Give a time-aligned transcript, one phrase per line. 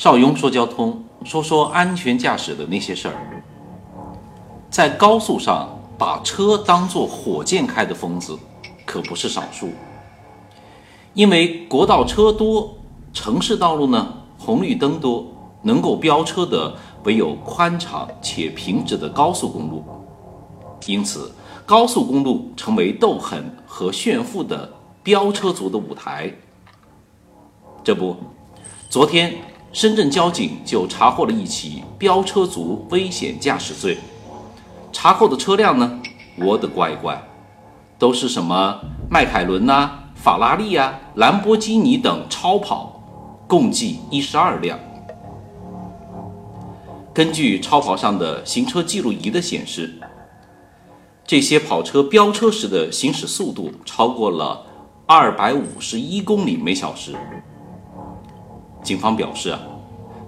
[0.00, 3.42] 邵雍说交通，说说安全驾驶的那些事儿。
[4.70, 8.34] 在高速上把车当作火箭开的疯子，
[8.86, 9.68] 可不是少数。
[11.12, 12.78] 因为国道车多，
[13.12, 15.26] 城市道路呢红绿灯多，
[15.60, 16.74] 能够飙车的
[17.04, 19.84] 唯有宽敞且平直的高速公路。
[20.86, 21.30] 因此，
[21.66, 24.72] 高速公路成为斗狠和炫富的
[25.02, 26.32] 飙车族的舞台。
[27.84, 28.16] 这不，
[28.88, 29.34] 昨天
[29.72, 33.98] 深圳交警就查获了一起飙车族危险驾驶罪。
[34.92, 36.00] 查获的车辆呢，
[36.36, 37.22] 我的乖乖，
[37.96, 43.00] 都是什么迈凯伦呐、法拉利呀、兰博基尼等超跑，
[43.46, 44.76] 共计一十二辆。
[47.14, 50.00] 根据超跑上的行车记录仪的显示，
[51.24, 54.66] 这些跑车飙车时的行驶速度超过了
[55.06, 57.14] 二百五十一公里每小时。
[58.82, 59.60] 警方表示啊，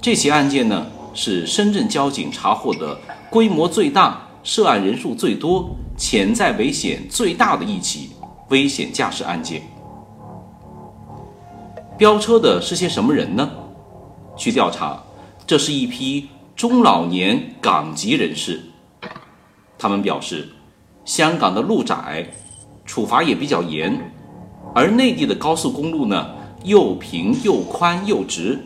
[0.00, 2.98] 这起案件呢是深圳交警查获的
[3.30, 4.24] 规模最大。
[4.44, 8.10] 涉案人数最多、潜在危险最大的一起
[8.48, 9.60] 危险驾驶案件。
[11.98, 13.50] 飙车的是些什么人呢？
[14.36, 15.02] 据调查，
[15.46, 18.62] 这是一批中老年港籍人士。
[19.76, 20.48] 他们表示，
[21.04, 22.26] 香港的路窄，
[22.86, 24.10] 处罚也比较严，
[24.74, 26.30] 而内地的高速公路呢，
[26.64, 28.64] 又平又宽又直，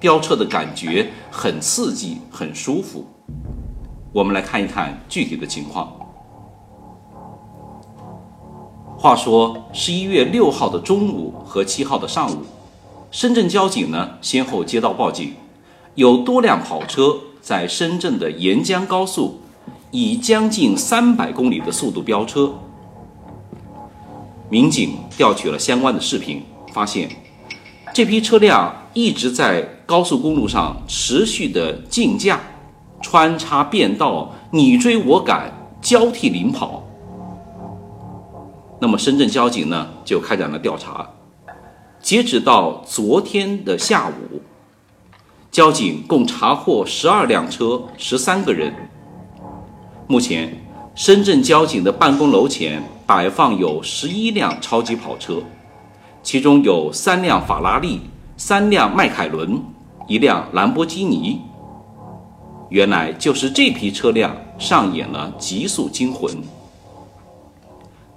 [0.00, 3.04] 飙车的感觉很刺激，很舒服。
[4.12, 5.92] 我们来看一看具体的情况。
[8.98, 12.38] 话说十一月六号的中午和七号的上午，
[13.10, 15.34] 深圳交警呢先后接到报警，
[15.94, 19.38] 有多辆跑车在深圳的沿江高速
[19.90, 22.52] 以将近三百公里的速度飙车。
[24.48, 26.42] 民警调取了相关的视频，
[26.76, 27.08] 发现
[27.94, 32.38] 这批车辆一直在高速公路上持续的竞驾。
[33.00, 36.82] 穿插变道，你追我赶，交替领跑。
[38.78, 41.08] 那么深圳交警呢，就开展了调查。
[42.02, 44.42] 截止到昨天的下午，
[45.50, 48.74] 交警共查获十二辆车，十三个人。
[50.06, 50.54] 目前，
[50.94, 55.42] 深圳交警的办公楼前摆放有十一辆超级跑车，
[56.26, 58.00] 其中有三辆法拉利，
[58.36, 59.62] 三辆迈凯伦，
[60.08, 61.40] 一辆兰博基尼。
[62.68, 66.34] 原来就是这批车辆上演了《极速惊魂》。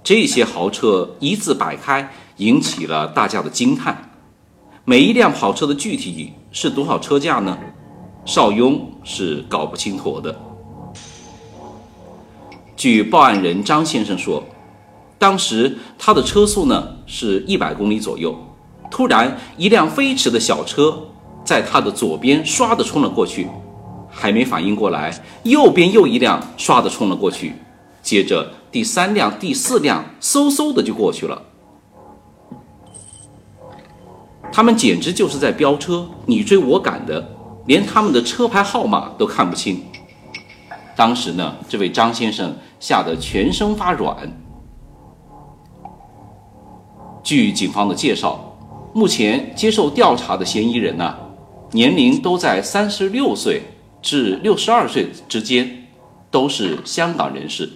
[0.02, 4.10] 这些豪车一字摆开，引起了大家的惊叹。
[4.84, 7.56] 每一辆跑车的具体是多少车价呢？
[8.24, 10.36] 邵雍是搞不清妥的。
[12.76, 14.42] 据报案人张先生说，
[15.20, 18.34] 当时他的车速呢是一百公里左右，
[18.90, 20.98] 突然一辆飞驰的小车
[21.44, 23.46] 在他的左边唰的冲了过去。
[24.12, 27.52] 还没反应过来，右边又一辆唰的冲了过去，
[28.02, 31.42] 接着第三辆、第四辆嗖嗖的就过去了。
[34.50, 37.36] 他们简直就是在飙车，你追我赶的，
[37.66, 39.84] 连他们的车牌号码都看不清。
[40.96, 44.16] 当时呢，这位张先生吓得全身发软。
[47.22, 48.56] 据警方的介绍，
[48.92, 51.16] 目前接受调查的嫌疑人呢，
[51.72, 53.62] 年龄都在三十六岁。
[54.02, 55.88] 至六十二岁之间，
[56.30, 57.68] 都是香港人士。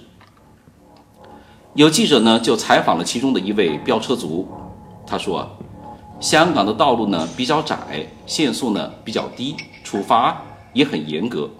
[1.74, 4.48] 有记者呢就采访了其中的一位飙车族，
[5.06, 5.46] 他说
[6.18, 7.76] ：“香港的道路呢比较窄，
[8.24, 11.50] 限速呢比较低，处罚也很严格。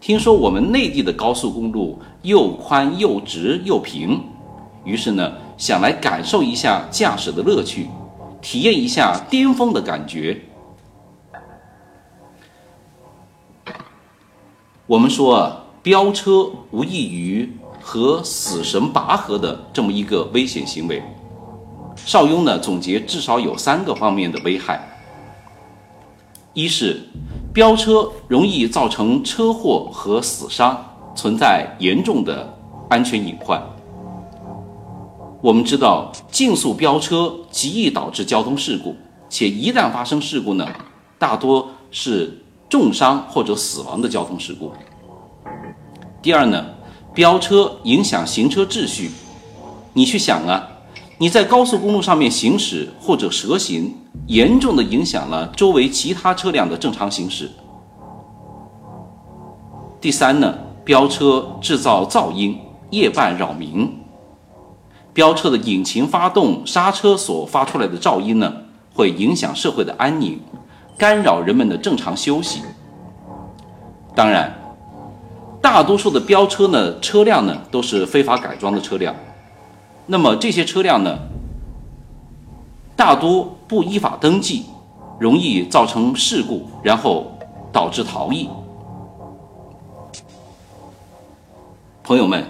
[0.00, 4.20] 听说我们内地的高速公路又宽又直又平，
[4.84, 7.88] 于是呢想来感受一下驾驶的乐趣，
[8.40, 10.40] 体验一下巅峰的感觉。”
[14.86, 21.02] 我们说，飙车无异于和死神拔河的这么一个危险行为。
[21.96, 24.80] 邵雍呢总结，至少有三个方面的危害：
[26.52, 27.08] 一是
[27.54, 32.54] 飙车容易造成车祸和死伤，存在严重的
[32.90, 33.62] 安全隐患。
[35.42, 38.96] 我们知道，竞速飙车极易导致交通事故，
[39.28, 40.66] 且一旦发生事故呢，
[41.18, 42.38] 大多是。
[42.72, 44.72] 重伤或者死亡的交通事故。
[46.22, 46.64] 第二呢，
[47.12, 49.10] 飙车影响行车秩序。
[49.92, 50.66] 你去想啊，
[51.18, 53.94] 你在高速公路上面行驶或者蛇行，
[54.26, 57.50] 严重的影响了周围其他车辆的正常行驶。
[60.00, 64.01] 第三呢，飙车制造噪音，夜半扰民。
[65.12, 68.52] 飙车的引擎发动、刹车所发出来的噪音呢，
[68.94, 70.40] 会影响社会的安宁。
[70.98, 72.62] 干扰人们的正常休息。
[74.14, 74.52] 当然，
[75.60, 79.14] 大多数的飙车呢，车辆呢都是非法改装的车辆。
[80.06, 81.18] 那么这些车辆呢，
[82.94, 84.66] 大多不依法登记，
[85.18, 87.32] 容易造成事故，然后
[87.72, 88.48] 导致逃逸。
[92.04, 92.44] 朋友们，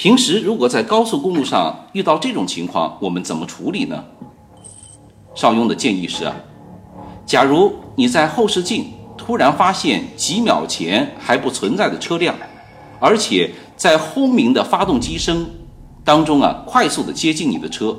[0.00, 4.02] 平时如果在高速公路上遇到这种情况，我们怎么处理呢？
[5.34, 6.34] 邵雍的建议是啊，
[7.26, 8.86] 假如你在后视镜
[9.18, 12.34] 突然发现几秒前还不存在的车辆，
[12.98, 15.46] 而且在轰鸣的发动机声
[16.02, 17.94] 当中啊，快速的接近你的车，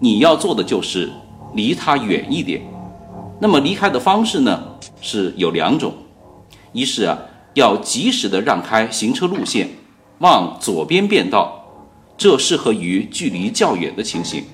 [0.00, 1.10] 你要做的就是
[1.54, 2.60] 离它远一点。
[3.38, 4.62] 那么离开的方式呢
[5.00, 5.94] 是有两种，
[6.72, 7.16] 一是啊。
[7.54, 9.68] 要及时的让开行车路线，
[10.20, 11.64] 往左边变道，
[12.16, 14.44] 这适合于距离较远的情形。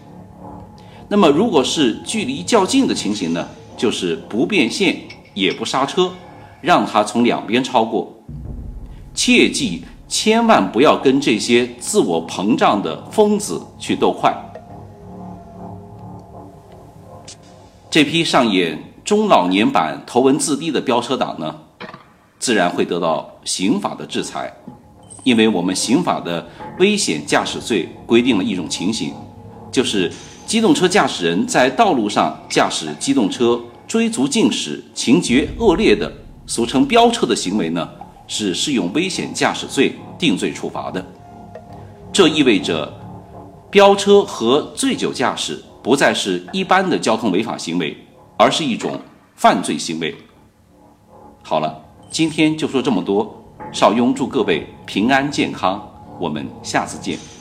[1.08, 3.46] 那么，如果是距离较近的情形呢？
[3.76, 4.96] 就是不变线
[5.34, 6.10] 也不刹车，
[6.62, 8.10] 让它从两边超过。
[9.12, 14.34] 切记，千万不要跟这些自我膨胀的疯子去斗快。
[17.90, 21.54] 这批上演中老年版头文字 D 的飙车党呢？
[22.38, 24.52] 自然会得到刑法的制裁，
[25.26, 29.12] 因为我们刑法的危险驾驶罪规定了一种情形，
[29.73, 30.11] 就是
[30.46, 36.11] 机动车驾驶人在道路上驾驶机动车追逐竞驶，情节恶劣的，
[36.46, 37.90] 俗称飙车的行为呢，
[38.28, 41.05] 是适用危险驾驶罪定罪处罚的。
[42.12, 42.88] 这意味着，
[43.69, 47.96] 飙车和醉酒驾驶不再是一般的交通违法行为，
[48.38, 49.00] 而是一种
[49.34, 50.14] 犯罪行为。
[51.43, 51.82] 好了。
[52.08, 53.44] 今天就说这么多，
[53.76, 55.87] 邵雍祝各位平安健康，
[56.19, 57.36] 我们下次见。